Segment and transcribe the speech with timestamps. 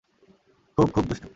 [0.77, 1.27] খুব খুব দুষ্টু।